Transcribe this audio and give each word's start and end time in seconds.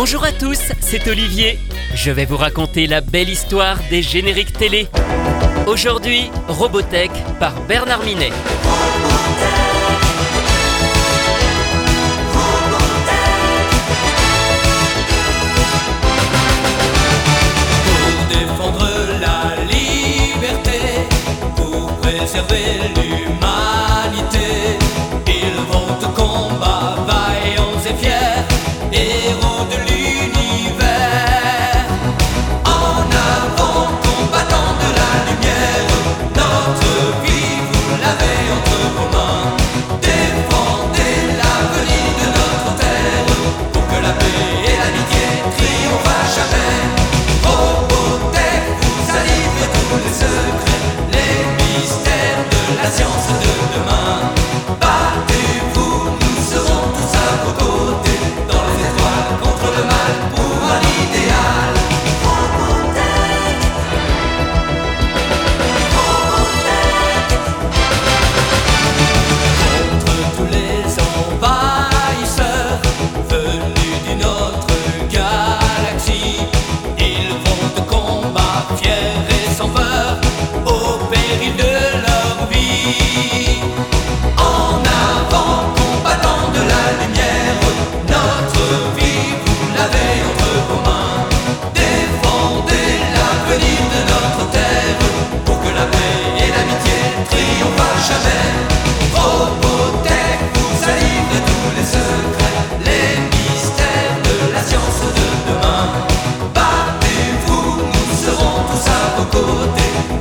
Bonjour 0.00 0.22
à 0.22 0.30
tous, 0.30 0.60
c'est 0.78 1.08
Olivier. 1.08 1.58
Je 1.92 2.12
vais 2.12 2.24
vous 2.24 2.36
raconter 2.36 2.86
la 2.86 3.00
belle 3.00 3.28
histoire 3.28 3.78
des 3.90 4.00
génériques 4.00 4.52
télé. 4.52 4.86
Aujourd'hui, 5.66 6.30
Robotech 6.46 7.10
par 7.40 7.52
Bernard 7.62 8.04
Minet. 8.04 8.30
Préserver 22.02 22.68
l'humanité, 22.94 24.48
ils 25.26 25.60
vont 25.72 25.90
au 26.06 26.10
combat, 26.12 26.67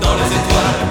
dans 0.01 0.15
les 0.15 0.25
étoiles 0.25 0.86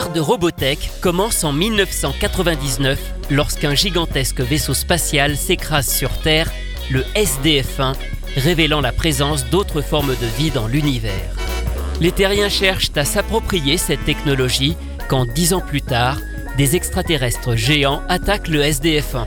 L'histoire 0.00 0.14
de 0.14 0.20
Robotech 0.20 0.90
commence 1.02 1.44
en 1.44 1.52
1999 1.52 2.98
lorsqu'un 3.28 3.74
gigantesque 3.74 4.40
vaisseau 4.40 4.72
spatial 4.72 5.36
s'écrase 5.36 5.90
sur 5.90 6.08
Terre, 6.22 6.50
le 6.90 7.02
SDF-1, 7.14 7.94
révélant 8.34 8.80
la 8.80 8.92
présence 8.92 9.44
d'autres 9.50 9.82
formes 9.82 10.16
de 10.16 10.26
vie 10.38 10.50
dans 10.50 10.66
l'univers. 10.68 11.12
Les 12.00 12.12
terriens 12.12 12.48
cherchent 12.48 12.92
à 12.96 13.04
s'approprier 13.04 13.76
cette 13.76 14.02
technologie 14.06 14.74
quand, 15.06 15.26
dix 15.26 15.52
ans 15.52 15.60
plus 15.60 15.82
tard, 15.82 16.16
des 16.56 16.76
extraterrestres 16.76 17.56
géants 17.56 18.00
attaquent 18.08 18.48
le 18.48 18.62
SDF-1. 18.62 19.26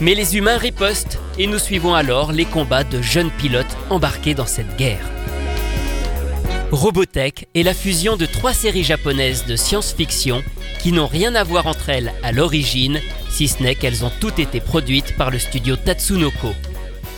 Mais 0.00 0.14
les 0.14 0.36
humains 0.36 0.58
ripostent 0.58 1.18
et 1.40 1.48
nous 1.48 1.58
suivons 1.58 1.94
alors 1.94 2.30
les 2.30 2.44
combats 2.44 2.84
de 2.84 3.02
jeunes 3.02 3.32
pilotes 3.32 3.76
embarqués 3.90 4.34
dans 4.34 4.46
cette 4.46 4.76
guerre. 4.76 5.17
Robotech 6.70 7.48
est 7.54 7.62
la 7.62 7.72
fusion 7.72 8.16
de 8.16 8.26
trois 8.26 8.52
séries 8.52 8.84
japonaises 8.84 9.46
de 9.46 9.56
science-fiction 9.56 10.42
qui 10.80 10.92
n'ont 10.92 11.06
rien 11.06 11.34
à 11.34 11.42
voir 11.42 11.66
entre 11.66 11.88
elles 11.88 12.12
à 12.22 12.30
l'origine, 12.30 13.00
si 13.30 13.48
ce 13.48 13.62
n'est 13.62 13.74
qu'elles 13.74 14.04
ont 14.04 14.12
toutes 14.20 14.38
été 14.38 14.60
produites 14.60 15.16
par 15.16 15.30
le 15.30 15.38
studio 15.38 15.76
Tatsunoko. 15.76 16.52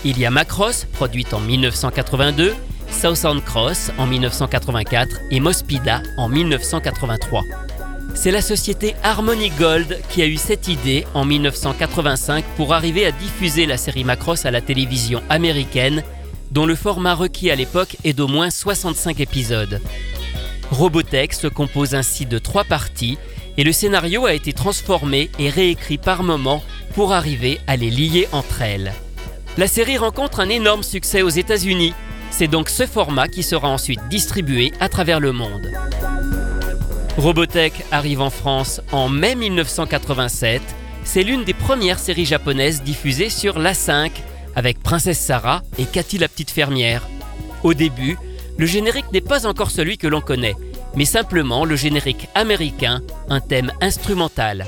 Il 0.04 0.20
y 0.20 0.24
a 0.24 0.30
Macross, 0.30 0.86
produite 0.92 1.34
en 1.34 1.40
1982, 1.40 2.54
Southern 2.90 3.42
Cross 3.42 3.90
en 3.98 4.06
1984 4.06 5.16
et 5.32 5.40
Mospida 5.40 6.00
en 6.16 6.28
1983. 6.28 7.42
C'est 8.14 8.30
la 8.30 8.42
société 8.42 8.94
Harmony 9.02 9.50
Gold 9.50 9.98
qui 10.10 10.22
a 10.22 10.26
eu 10.26 10.36
cette 10.36 10.68
idée 10.68 11.06
en 11.12 11.24
1985 11.24 12.44
pour 12.56 12.72
arriver 12.72 13.04
à 13.04 13.10
diffuser 13.10 13.66
la 13.66 13.76
série 13.76 14.04
Macross 14.04 14.46
à 14.46 14.52
la 14.52 14.60
télévision 14.60 15.22
américaine 15.28 16.04
dont 16.50 16.66
le 16.66 16.74
format 16.74 17.14
requis 17.14 17.50
à 17.50 17.56
l'époque 17.56 17.96
est 18.04 18.12
d'au 18.12 18.28
moins 18.28 18.50
65 18.50 19.20
épisodes. 19.20 19.80
Robotech 20.70 21.34
se 21.34 21.46
compose 21.46 21.94
ainsi 21.94 22.26
de 22.26 22.38
trois 22.38 22.64
parties 22.64 23.18
et 23.56 23.64
le 23.64 23.72
scénario 23.72 24.26
a 24.26 24.34
été 24.34 24.52
transformé 24.52 25.30
et 25.38 25.50
réécrit 25.50 25.98
par 25.98 26.22
moments 26.22 26.62
pour 26.94 27.12
arriver 27.12 27.60
à 27.66 27.76
les 27.76 27.90
lier 27.90 28.28
entre 28.32 28.62
elles. 28.62 28.92
La 29.58 29.66
série 29.66 29.98
rencontre 29.98 30.40
un 30.40 30.48
énorme 30.48 30.82
succès 30.82 31.22
aux 31.22 31.28
États-Unis. 31.28 31.92
C'est 32.30 32.46
donc 32.46 32.68
ce 32.68 32.86
format 32.86 33.28
qui 33.28 33.42
sera 33.42 33.68
ensuite 33.68 34.00
distribué 34.08 34.72
à 34.80 34.88
travers 34.88 35.20
le 35.20 35.32
monde. 35.32 35.68
Robotech 37.16 37.84
arrive 37.91 38.20
en 38.20 38.30
France 38.30 38.80
en 38.92 39.08
mai 39.08 39.34
1987. 39.34 40.62
C'est 41.04 41.24
l'une 41.24 41.44
des 41.44 41.54
premières 41.54 41.98
séries 41.98 42.24
japonaises 42.24 42.82
diffusées 42.82 43.30
sur 43.30 43.58
l'A5 43.58 44.10
avec 44.54 44.82
Princesse 44.82 45.20
Sarah 45.20 45.62
et 45.78 45.84
Cathy 45.84 46.18
la 46.18 46.28
petite 46.28 46.50
fermière. 46.50 47.08
Au 47.62 47.74
début, 47.74 48.16
le 48.58 48.66
générique 48.66 49.12
n'est 49.12 49.20
pas 49.20 49.47
encore 49.47 49.70
celui 49.70 49.98
que 49.98 50.06
l'on 50.06 50.20
connaît, 50.20 50.56
mais 50.94 51.04
simplement 51.04 51.64
le 51.64 51.76
générique 51.76 52.28
américain, 52.34 53.00
un 53.28 53.41
thème 53.41 53.72
instrumental. 53.80 54.66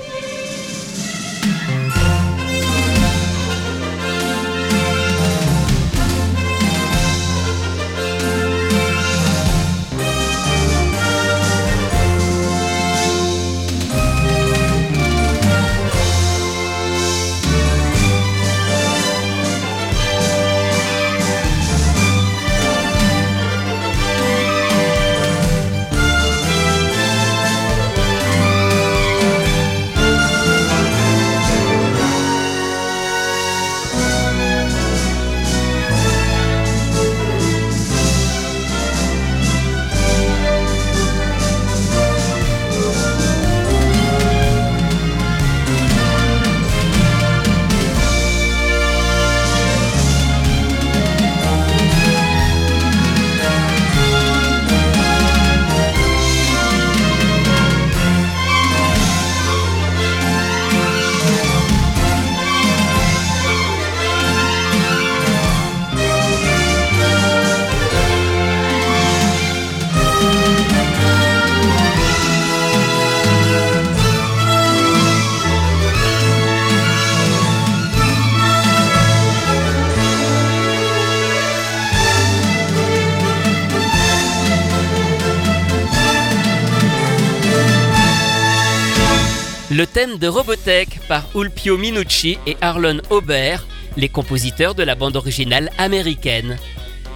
Le 89.74 89.86
thème 89.86 90.18
de 90.18 90.28
Robotech 90.28 91.00
par 91.08 91.24
Ulpio 91.34 91.78
Minucci 91.78 92.36
et 92.46 92.58
Arlon 92.60 93.00
Aubert, 93.08 93.66
les 93.96 94.10
compositeurs 94.10 94.74
de 94.74 94.82
la 94.82 94.94
bande 94.94 95.16
originale 95.16 95.70
américaine. 95.78 96.58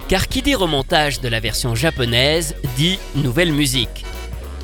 Car 0.07 0.27
qui 0.27 0.41
dit 0.41 0.55
remontage 0.55 1.21
de 1.21 1.27
la 1.27 1.39
version 1.39 1.75
japonaise 1.75 2.55
dit 2.75 2.97
nouvelle 3.13 3.53
musique. 3.53 4.05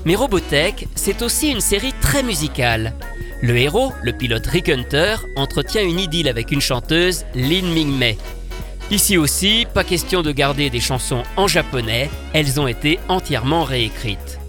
Mais 0.05 0.15
Robotech, 0.15 0.87
c'est 0.95 1.21
aussi 1.21 1.51
une 1.51 1.61
série 1.61 1.93
très 2.01 2.23
musicale. 2.23 2.95
Le 3.43 3.55
héros, 3.57 3.93
le 4.01 4.13
pilote 4.13 4.47
Rick 4.47 4.69
Hunter, 4.69 5.17
entretient 5.35 5.83
une 5.83 5.99
idylle 5.99 6.29
avec 6.29 6.51
une 6.51 6.61
chanteuse, 6.61 7.25
Lin 7.35 7.61
Ming-mei. 7.75 8.17
Ici 8.89 9.17
aussi, 9.17 9.67
pas 9.71 9.83
question 9.83 10.23
de 10.23 10.31
garder 10.31 10.71
des 10.71 10.79
chansons 10.79 11.21
en 11.37 11.47
japonais, 11.47 12.09
elles 12.33 12.59
ont 12.59 12.67
été 12.67 12.97
entièrement 13.07 13.63
réécrites. 13.63 14.39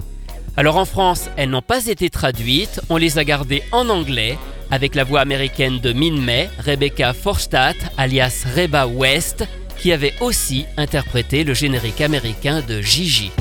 Alors 0.57 0.77
en 0.77 0.85
France, 0.85 1.29
elles 1.37 1.51
n'ont 1.51 1.63
pas 1.63 1.87
été 1.87 2.11
traduites, 2.11 2.81
on 2.89 2.97
les 2.97 3.19
a 3.19 3.25
gardées 3.25 3.65
en 3.73 3.89
anglais, 3.89 4.39
avec 4.71 4.95
la 4.95 5.03
voix 5.03 5.21
américaine 5.21 5.81
de 5.81 5.93
Min 5.93 6.21
Mei, 6.21 6.49
Rebecca 6.65 7.13
Forstadt, 7.13 7.77
alias 7.99 8.45
Reba 8.55 8.87
West, 8.87 9.45
qui 9.79 9.93
avait 9.93 10.15
aussi 10.21 10.65
interprété 10.77 11.43
le 11.43 11.55
générique 11.55 12.01
américain 12.01 12.63
de 12.67 12.81
Gigi. 12.81 13.33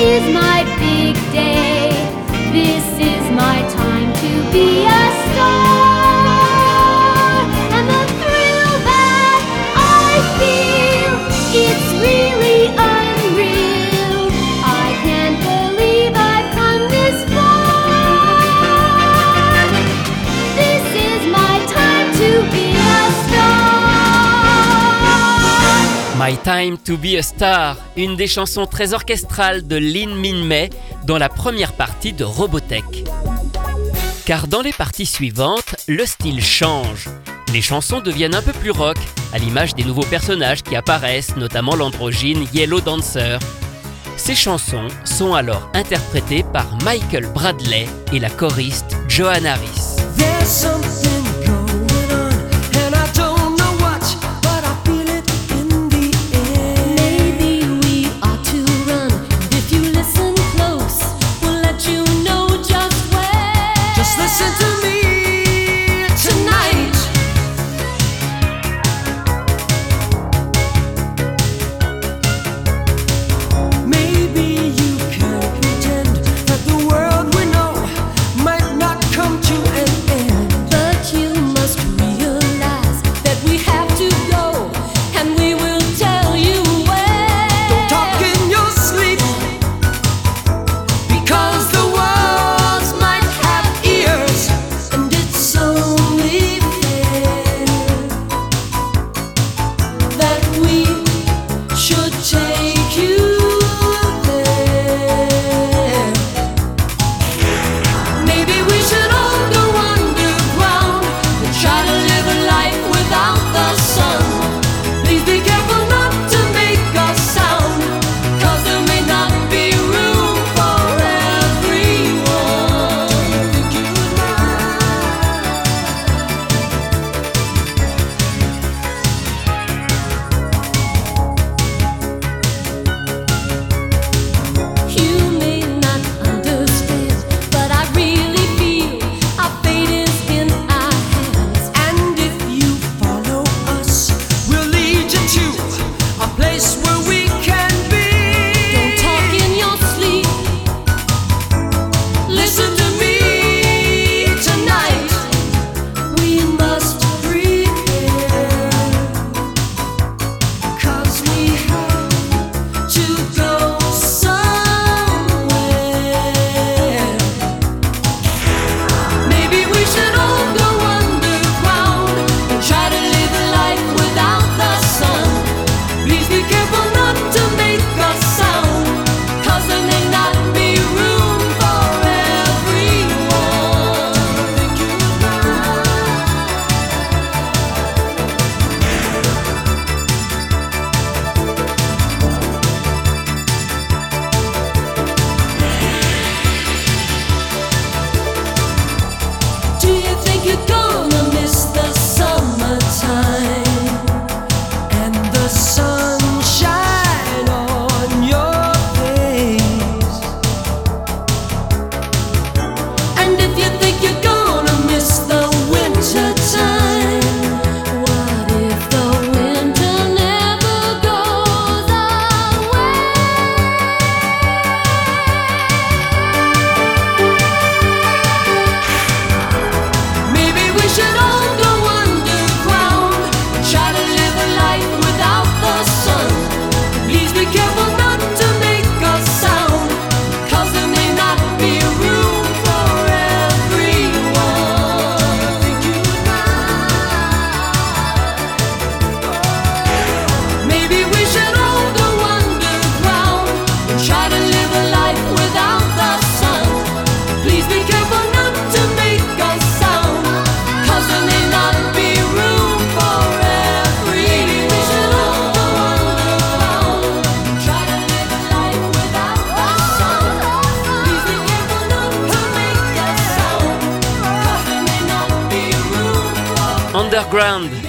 My 0.00 0.64
Time 26.36 26.78
to 26.78 26.96
Be 26.96 27.16
a 27.18 27.22
Star, 27.22 27.76
une 27.96 28.16
des 28.16 28.26
chansons 28.26 28.66
très 28.66 28.94
orchestrales 28.94 29.66
de 29.66 29.76
Lin 29.76 30.14
Min 30.14 30.44
Mei 30.44 30.70
dans 31.06 31.18
la 31.18 31.28
première 31.28 31.72
partie 31.72 32.12
de 32.12 32.24
Robotech. 32.24 33.04
Car 34.26 34.46
dans 34.46 34.60
les 34.60 34.72
parties 34.72 35.06
suivantes, 35.06 35.76
le 35.88 36.06
style 36.06 36.42
change. 36.42 37.08
Les 37.52 37.62
chansons 37.62 38.00
deviennent 38.00 38.34
un 38.34 38.42
peu 38.42 38.52
plus 38.52 38.70
rock, 38.70 38.98
à 39.32 39.38
l'image 39.38 39.74
des 39.74 39.84
nouveaux 39.84 40.04
personnages 40.04 40.62
qui 40.62 40.76
apparaissent, 40.76 41.36
notamment 41.36 41.74
l'androgyne 41.74 42.46
Yellow 42.52 42.80
Dancer. 42.80 43.38
Ces 44.16 44.34
chansons 44.34 44.88
sont 45.04 45.34
alors 45.34 45.68
interprétées 45.74 46.44
par 46.52 46.66
Michael 46.84 47.26
Bradley 47.32 47.86
et 48.12 48.18
la 48.18 48.30
choriste 48.30 48.96
Joan 49.08 49.46
Harris. 49.46 49.96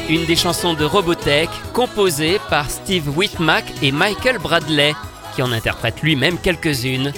Une 0.08 0.26
des 0.26 0.36
chansons 0.36 0.76
de 0.76 0.86
Robotech 0.86 1.50
composée 1.74 2.40
par 2.52 2.70
Steve 2.70 3.18
Whitmack 3.18 3.66
et 3.82 3.92
Michael 3.92 4.38
Bradley, 4.38 4.94
qui 5.34 5.42
en 5.42 5.52
interprète 5.52 6.04
lui-même 6.04 6.38
quelques-unes. 6.38 7.12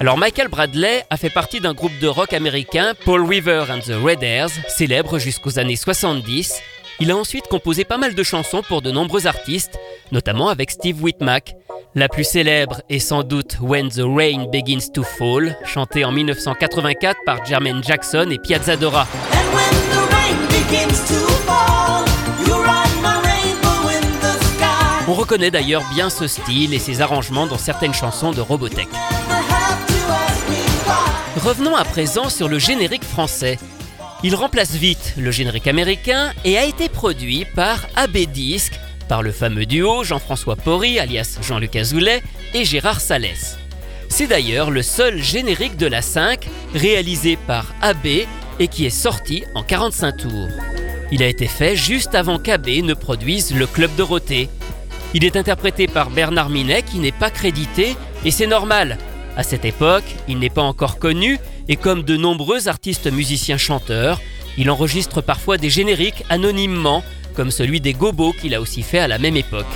Alors 0.00 0.16
Michael 0.16 0.48
Bradley 0.48 1.04
a 1.10 1.16
fait 1.18 1.28
partie 1.28 1.60
d'un 1.60 1.74
groupe 1.74 1.98
de 2.00 2.08
rock 2.08 2.32
américain, 2.32 2.94
Paul 3.04 3.20
Weaver 3.20 3.66
and 3.70 3.80
the 3.80 4.02
Raiders, 4.02 4.48
célèbre 4.68 5.18
jusqu'aux 5.18 5.58
années 5.58 5.76
70. 5.76 6.54
Il 7.00 7.10
a 7.10 7.16
ensuite 7.16 7.48
composé 7.48 7.84
pas 7.84 7.98
mal 7.98 8.14
de 8.14 8.22
chansons 8.22 8.62
pour 8.62 8.80
de 8.80 8.90
nombreux 8.90 9.26
artistes, 9.26 9.78
notamment 10.10 10.48
avec 10.48 10.70
Steve 10.70 11.02
Whitmack. 11.02 11.54
La 11.94 12.08
plus 12.08 12.24
célèbre 12.24 12.80
est 12.88 12.98
sans 12.98 13.24
doute 13.24 13.58
When 13.60 13.90
the 13.90 14.04
Rain 14.04 14.46
Begins 14.50 14.90
to 14.94 15.02
Fall, 15.02 15.58
chantée 15.66 16.06
en 16.06 16.12
1984 16.12 17.18
par 17.26 17.44
Jermaine 17.44 17.84
Jackson 17.84 18.28
et 18.30 18.38
Piazza 18.38 18.76
Dora. 18.76 19.06
On 25.12 25.14
reconnaît 25.14 25.50
d'ailleurs 25.50 25.84
bien 25.94 26.08
ce 26.08 26.26
style 26.26 26.72
et 26.72 26.78
ses 26.78 27.02
arrangements 27.02 27.46
dans 27.46 27.58
certaines 27.58 27.92
chansons 27.92 28.30
de 28.30 28.40
Robotech. 28.40 28.88
Revenons 31.36 31.76
à 31.76 31.84
présent 31.84 32.30
sur 32.30 32.48
le 32.48 32.58
générique 32.58 33.04
français. 33.04 33.58
Il 34.22 34.34
remplace 34.34 34.72
vite 34.72 35.12
le 35.18 35.30
générique 35.30 35.66
américain 35.66 36.32
et 36.46 36.56
a 36.56 36.64
été 36.64 36.88
produit 36.88 37.44
par 37.54 37.86
AB 37.94 38.20
Disc, 38.32 38.72
par 39.06 39.22
le 39.22 39.32
fameux 39.32 39.66
duo 39.66 40.02
Jean-François 40.02 40.56
Porry, 40.56 40.98
alias 40.98 41.36
Jean-Luc 41.42 41.76
Azoulay, 41.76 42.22
et 42.54 42.64
Gérard 42.64 43.02
Salès. 43.02 43.58
C'est 44.08 44.28
d'ailleurs 44.28 44.70
le 44.70 44.80
seul 44.80 45.22
générique 45.22 45.76
de 45.76 45.88
la 45.88 46.00
5 46.00 46.48
réalisé 46.72 47.36
par 47.36 47.66
AB 47.82 48.06
et 48.58 48.68
qui 48.68 48.86
est 48.86 48.88
sorti 48.88 49.44
en 49.54 49.62
45 49.62 50.16
tours. 50.16 50.48
Il 51.10 51.22
a 51.22 51.26
été 51.26 51.48
fait 51.48 51.76
juste 51.76 52.14
avant 52.14 52.38
qu'AB 52.38 52.68
ne 52.82 52.94
produise 52.94 53.54
le 53.54 53.66
Club 53.66 53.90
Dorothée. 53.94 54.48
Il 55.14 55.24
est 55.24 55.36
interprété 55.36 55.86
par 55.86 56.10
Bernard 56.10 56.48
Minet 56.48 56.82
qui 56.82 56.98
n'est 56.98 57.12
pas 57.12 57.30
crédité 57.30 57.96
et 58.24 58.30
c'est 58.30 58.46
normal. 58.46 58.98
À 59.36 59.42
cette 59.42 59.64
époque, 59.64 60.04
il 60.28 60.38
n'est 60.38 60.50
pas 60.50 60.62
encore 60.62 60.98
connu 60.98 61.38
et 61.68 61.76
comme 61.76 62.02
de 62.02 62.16
nombreux 62.16 62.68
artistes 62.68 63.10
musiciens 63.10 63.58
chanteurs, 63.58 64.20
il 64.58 64.70
enregistre 64.70 65.20
parfois 65.20 65.56
des 65.56 65.70
génériques 65.70 66.24
anonymement 66.28 67.04
comme 67.34 67.50
celui 67.50 67.80
des 67.80 67.94
Gobos 67.94 68.32
qu'il 68.32 68.54
a 68.54 68.60
aussi 68.60 68.82
fait 68.82 68.98
à 68.98 69.08
la 69.08 69.18
même 69.18 69.36
époque. 69.36 69.66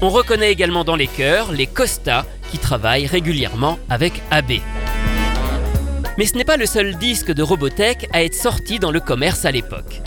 On 0.00 0.08
reconnaît 0.08 0.50
également 0.50 0.84
dans 0.84 0.96
les 0.96 1.06
chœurs 1.06 1.52
les 1.52 1.66
Costa 1.66 2.26
qui 2.50 2.58
travaillent 2.58 3.06
régulièrement 3.06 3.78
avec 3.88 4.14
AB. 4.30 4.54
Mais 6.18 6.26
ce 6.26 6.36
n'est 6.36 6.44
pas 6.44 6.56
le 6.56 6.66
seul 6.66 6.96
disque 6.96 7.32
de 7.32 7.42
Robotech 7.42 8.08
à 8.12 8.22
être 8.22 8.34
sorti 8.34 8.78
dans 8.78 8.90
le 8.90 9.00
commerce 9.00 9.44
à 9.44 9.50
l'époque. 9.50 10.02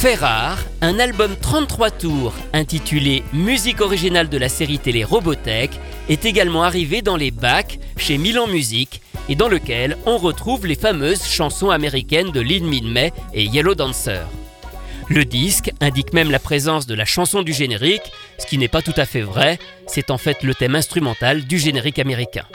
Fait 0.00 0.14
rare, 0.14 0.56
un 0.80 0.98
album 0.98 1.36
33 1.36 1.90
tours 1.90 2.32
intitulé 2.54 3.22
Musique 3.34 3.82
originale 3.82 4.30
de 4.30 4.38
la 4.38 4.48
série 4.48 4.78
télé 4.78 5.04
Robotech 5.04 5.72
est 6.08 6.24
également 6.24 6.62
arrivé 6.62 7.02
dans 7.02 7.16
les 7.16 7.30
bacs 7.30 7.78
chez 7.98 8.16
Milan 8.16 8.46
Music 8.46 9.02
et 9.28 9.34
dans 9.34 9.48
lequel 9.48 9.98
on 10.06 10.16
retrouve 10.16 10.66
les 10.66 10.74
fameuses 10.74 11.26
chansons 11.26 11.68
américaines 11.68 12.30
de 12.30 12.40
Lin 12.40 12.64
Min 12.64 12.90
May 12.90 13.12
et 13.34 13.44
Yellow 13.44 13.74
Dancer. 13.74 14.22
Le 15.10 15.26
disque 15.26 15.70
indique 15.82 16.14
même 16.14 16.30
la 16.30 16.38
présence 16.38 16.86
de 16.86 16.94
la 16.94 17.04
chanson 17.04 17.42
du 17.42 17.52
générique, 17.52 18.10
ce 18.38 18.46
qui 18.46 18.56
n'est 18.56 18.68
pas 18.68 18.80
tout 18.80 18.94
à 18.96 19.04
fait 19.04 19.20
vrai, 19.20 19.58
c'est 19.86 20.10
en 20.10 20.16
fait 20.16 20.42
le 20.42 20.54
thème 20.54 20.76
instrumental 20.76 21.44
du 21.44 21.58
générique 21.58 21.98
américain. 21.98 22.46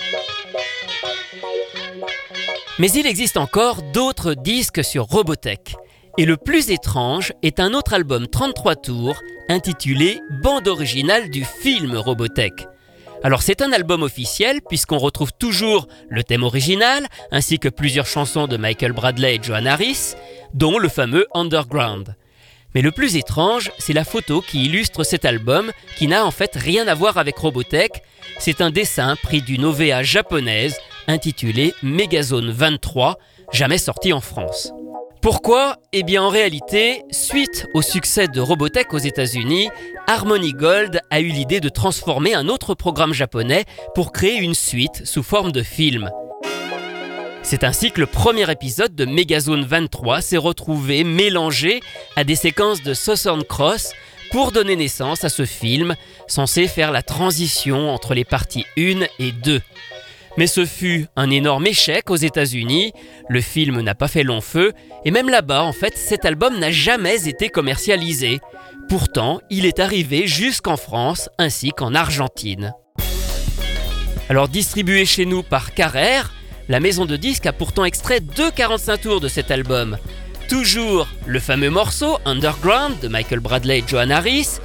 Mais 2.79 2.91
il 2.91 3.05
existe 3.05 3.37
encore 3.37 3.83
d'autres 3.83 4.33
disques 4.33 4.83
sur 4.83 5.03
Robotech. 5.03 5.75
Et 6.17 6.23
le 6.23 6.37
plus 6.37 6.71
étrange 6.71 7.33
est 7.43 7.59
un 7.59 7.73
autre 7.73 7.93
album 7.93 8.27
33 8.27 8.77
tours 8.77 9.17
intitulé 9.49 10.21
Bande 10.41 10.69
originale 10.69 11.29
du 11.29 11.43
film 11.43 11.97
Robotech. 11.97 12.53
Alors 13.21 13.41
c'est 13.41 13.61
un 13.61 13.73
album 13.73 14.01
officiel 14.01 14.61
puisqu'on 14.61 14.97
retrouve 14.97 15.33
toujours 15.33 15.87
le 16.07 16.23
thème 16.23 16.43
original 16.43 17.05
ainsi 17.31 17.59
que 17.59 17.67
plusieurs 17.67 18.05
chansons 18.05 18.47
de 18.47 18.55
Michael 18.55 18.93
Bradley 18.93 19.35
et 19.35 19.43
Joan 19.43 19.67
Harris, 19.67 20.13
dont 20.53 20.79
le 20.79 20.87
fameux 20.87 21.25
Underground. 21.33 22.15
Mais 22.73 22.81
le 22.81 22.91
plus 22.91 23.17
étrange, 23.17 23.71
c'est 23.77 23.93
la 23.93 24.05
photo 24.05 24.39
qui 24.39 24.63
illustre 24.65 25.03
cet 25.03 25.25
album 25.25 25.71
qui 25.97 26.07
n'a 26.07 26.25
en 26.25 26.31
fait 26.31 26.55
rien 26.55 26.87
à 26.87 26.93
voir 26.93 27.17
avec 27.17 27.37
Robotech. 27.37 28.03
C'est 28.39 28.61
un 28.61 28.69
dessin 28.69 29.17
pris 29.17 29.41
d'une 29.41 29.65
OVA 29.65 30.01
japonaise 30.03 30.77
intitulé 31.07 31.73
Megazone 31.83 32.51
23, 32.51 33.17
jamais 33.51 33.77
sorti 33.77 34.13
en 34.13 34.21
France. 34.21 34.71
Pourquoi? 35.25 35.77
Eh 35.91 36.03
bien 36.03 36.21
en 36.21 36.29
réalité, 36.29 37.01
suite 37.09 37.65
au 37.73 37.81
succès 37.81 38.27
de 38.27 38.39
Robotech 38.39 38.93
aux 38.93 38.99
États-Unis, 38.99 39.71
Harmony 40.05 40.53
Gold 40.53 41.01
a 41.09 41.19
eu 41.19 41.29
l'idée 41.29 41.59
de 41.59 41.69
transformer 41.69 42.35
un 42.35 42.47
autre 42.47 42.75
programme 42.75 43.11
japonais 43.11 43.65
pour 43.95 44.11
créer 44.11 44.37
une 44.37 44.53
suite 44.53 45.03
sous 45.03 45.23
forme 45.23 45.51
de 45.51 45.63
film. 45.63 46.11
C'est 47.41 47.63
ainsi 47.63 47.89
que 47.89 48.01
le 48.01 48.05
premier 48.05 48.51
épisode 48.51 48.93
de 48.93 49.05
Megazone 49.05 49.65
23 49.65 50.21
s'est 50.21 50.37
retrouvé 50.37 51.03
mélangé 51.03 51.79
à 52.15 52.23
des 52.23 52.35
séquences 52.35 52.83
de 52.83 52.93
Southern 52.93 53.43
Cross 53.43 53.93
pour 54.29 54.51
donner 54.51 54.75
naissance 54.75 55.23
à 55.23 55.29
ce 55.29 55.45
film 55.45 55.95
censé 56.27 56.67
faire 56.67 56.91
la 56.91 57.01
transition 57.01 57.89
entre 57.89 58.13
les 58.13 58.25
parties 58.25 58.65
1 58.77 59.07
et 59.17 59.31
2. 59.31 59.59
Mais 60.37 60.47
ce 60.47 60.65
fut 60.65 61.07
un 61.15 61.29
énorme 61.29 61.65
échec 61.67 62.09
aux 62.09 62.15
États-Unis, 62.15 62.91
le 63.29 63.41
film 63.41 63.81
n'a 63.81 63.95
pas 63.95 64.09
fait 64.09 64.23
long 64.23 64.41
feu, 64.41 64.73
et 65.05 65.11
même 65.11 65.29
là-bas, 65.29 65.63
en 65.63 65.71
fait, 65.71 65.97
cet 65.97 66.25
album 66.25 66.59
n'a 66.59 66.71
jamais 66.71 67.27
été 67.27 67.49
commercialisé. 67.49 68.39
Pourtant, 68.89 69.39
il 69.49 69.65
est 69.65 69.79
arrivé 69.79 70.27
jusqu'en 70.27 70.77
France 70.77 71.29
ainsi 71.37 71.71
qu'en 71.71 71.95
Argentine. 71.95 72.73
Alors 74.27 74.47
distribué 74.47 75.05
chez 75.05 75.25
nous 75.25 75.43
par 75.43 75.73
Carrère, 75.73 76.33
la 76.67 76.79
maison 76.79 77.05
de 77.05 77.15
disques 77.15 77.45
a 77.45 77.53
pourtant 77.53 77.85
extrait 77.85 78.19
deux 78.19 78.49
45 78.49 79.01
tours 79.01 79.21
de 79.21 79.27
cet 79.27 79.51
album. 79.51 79.97
Toujours 80.49 81.07
le 81.25 81.39
fameux 81.39 81.69
morceau 81.69 82.17
Underground 82.25 82.99
de 82.99 83.07
Michael 83.07 83.39
Bradley 83.39 83.79
et 83.79 83.83
Joan 83.87 84.11
Harris, 84.11 84.59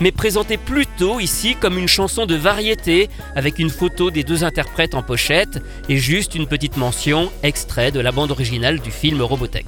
mais 0.00 0.12
présenté 0.12 0.56
plutôt 0.56 1.20
ici 1.20 1.56
comme 1.58 1.78
une 1.78 1.88
chanson 1.88 2.26
de 2.26 2.34
variété 2.34 3.08
avec 3.34 3.58
une 3.58 3.70
photo 3.70 4.10
des 4.10 4.24
deux 4.24 4.44
interprètes 4.44 4.94
en 4.94 5.02
pochette 5.02 5.62
et 5.88 5.96
juste 5.96 6.34
une 6.34 6.46
petite 6.46 6.76
mention 6.76 7.30
extrait 7.42 7.90
de 7.90 8.00
la 8.00 8.12
bande 8.12 8.30
originale 8.30 8.80
du 8.80 8.90
film 8.90 9.22
Robotech. 9.22 9.66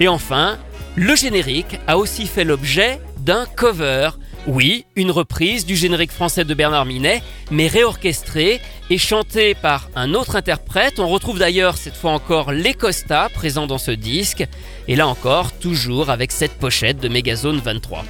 Et 0.00 0.08
enfin, 0.08 0.58
le 0.96 1.14
générique 1.16 1.78
a 1.86 1.98
aussi 1.98 2.26
fait 2.26 2.44
l'objet 2.44 3.00
d'un 3.18 3.46
cover. 3.56 4.10
Oui, 4.46 4.84
une 4.94 5.10
reprise 5.10 5.64
du 5.64 5.74
générique 5.74 6.12
français 6.12 6.44
de 6.44 6.52
Bernard 6.52 6.84
Minet, 6.84 7.22
mais 7.50 7.66
réorchestrée 7.66 8.60
et 8.90 8.98
chantée 8.98 9.54
par 9.54 9.88
un 9.96 10.12
autre 10.12 10.36
interprète. 10.36 11.00
On 11.00 11.08
retrouve 11.08 11.38
d'ailleurs 11.38 11.78
cette 11.78 11.96
fois 11.96 12.12
encore 12.12 12.52
les 12.52 12.74
Costa 12.74 13.30
présents 13.32 13.66
dans 13.66 13.78
ce 13.78 13.90
disque, 13.90 14.46
et 14.86 14.96
là 14.96 15.08
encore 15.08 15.52
toujours 15.52 16.10
avec 16.10 16.30
cette 16.30 16.58
pochette 16.58 16.98
de 16.98 17.08
Megazone 17.08 17.58
23. 17.58 18.04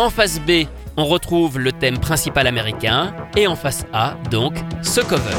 En 0.00 0.10
face 0.10 0.38
B, 0.38 0.68
on 0.96 1.06
retrouve 1.06 1.58
le 1.58 1.72
thème 1.72 1.98
principal 1.98 2.46
américain. 2.46 3.12
Et 3.36 3.48
en 3.48 3.56
face 3.56 3.84
A, 3.92 4.14
donc, 4.30 4.54
ce 4.80 5.00
cover. 5.00 5.34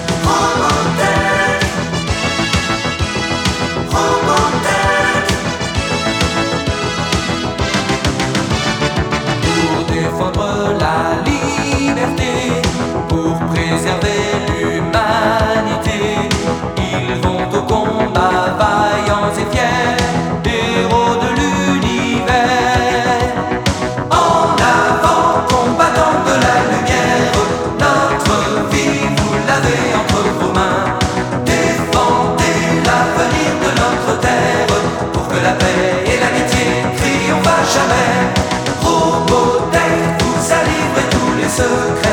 Tous 41.59 42.03
les 42.03 42.08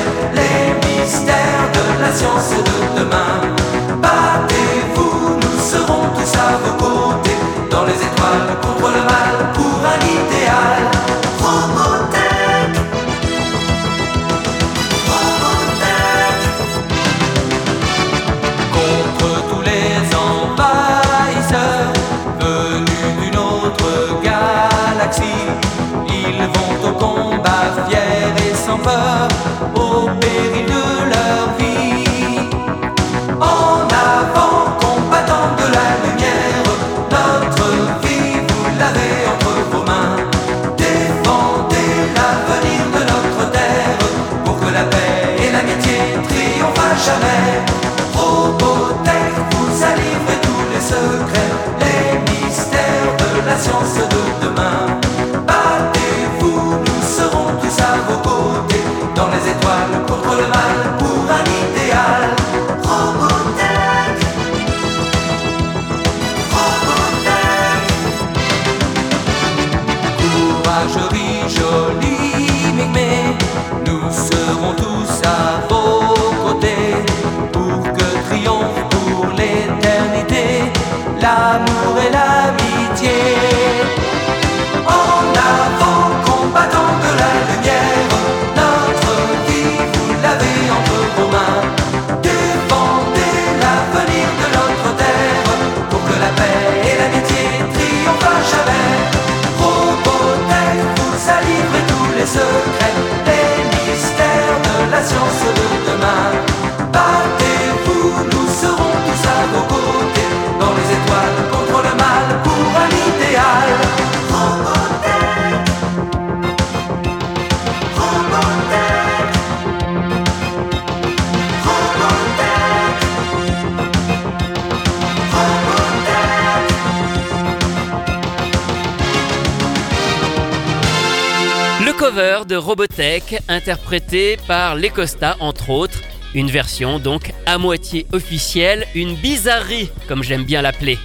Robotech, 132.57 133.40
interprété 133.49 134.37
par 134.47 134.75
Les 134.75 134.90
Costa 134.90 135.37
entre 135.40 135.71
autres, 135.71 136.01
une 136.35 136.51
version 136.51 136.99
donc 136.99 137.33
à 137.47 137.59
moitié 137.59 138.07
officielle, 138.12 138.87
une 138.95 139.14
bizarrerie 139.14 139.90
comme 140.09 140.23
j'aime 140.23 140.45
bien 140.45 140.62
l'appeler. 140.62 140.99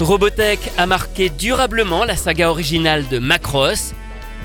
Robotech 0.00 0.60
a 0.76 0.86
marqué 0.86 1.30
durablement 1.30 2.04
la 2.04 2.16
saga 2.16 2.50
originale 2.50 3.06
de 3.08 3.18
Macross 3.18 3.94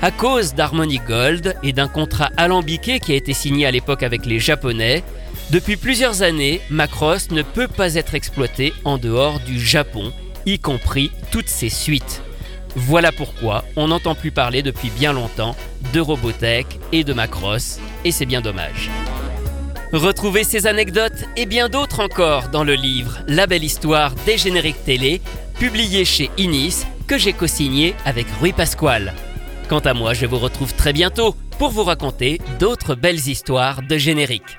à 0.02 0.10
cause 0.10 0.54
d'Harmony 0.54 1.00
Gold 1.06 1.56
et 1.62 1.72
d'un 1.72 1.88
contrat 1.88 2.30
alambiqué 2.36 3.00
qui 3.00 3.12
a 3.12 3.16
été 3.16 3.34
signé 3.34 3.66
à 3.66 3.70
l'époque 3.70 4.02
avec 4.02 4.24
les 4.24 4.38
Japonais. 4.38 5.04
Depuis 5.50 5.76
plusieurs 5.76 6.22
années, 6.22 6.60
Macross 6.70 7.30
ne 7.30 7.42
peut 7.42 7.68
pas 7.68 7.96
être 7.96 8.14
exploité 8.14 8.72
en 8.84 8.96
dehors 8.96 9.40
du 9.40 9.60
Japon, 9.60 10.12
y 10.46 10.58
compris 10.58 11.10
toutes 11.30 11.48
ses 11.48 11.68
suites. 11.68 12.22
Voilà 12.76 13.12
pourquoi 13.12 13.64
on 13.76 13.88
n'entend 13.88 14.14
plus 14.14 14.30
parler 14.30 14.62
depuis 14.62 14.90
bien 14.90 15.12
longtemps 15.12 15.56
de 15.92 16.00
Robotech 16.00 16.66
et 16.92 17.04
de 17.04 17.12
Macross, 17.12 17.80
et 18.04 18.12
c'est 18.12 18.26
bien 18.26 18.40
dommage. 18.40 18.90
Retrouvez 19.92 20.44
ces 20.44 20.68
anecdotes 20.68 21.24
et 21.36 21.46
bien 21.46 21.68
d'autres 21.68 22.00
encore 22.00 22.48
dans 22.48 22.62
le 22.62 22.74
livre 22.74 23.18
La 23.26 23.48
belle 23.48 23.64
histoire 23.64 24.14
des 24.24 24.38
génériques 24.38 24.84
télé, 24.84 25.20
publié 25.58 26.04
chez 26.04 26.30
Inis, 26.38 26.84
que 27.08 27.18
j'ai 27.18 27.32
co-signé 27.32 27.96
avec 28.04 28.26
Rui 28.40 28.52
Pasquale. 28.52 29.14
Quant 29.68 29.80
à 29.80 29.92
moi, 29.92 30.14
je 30.14 30.26
vous 30.26 30.38
retrouve 30.38 30.74
très 30.74 30.92
bientôt 30.92 31.34
pour 31.58 31.70
vous 31.70 31.84
raconter 31.84 32.40
d'autres 32.60 32.94
belles 32.94 33.28
histoires 33.28 33.82
de 33.82 33.98
génériques. 33.98 34.58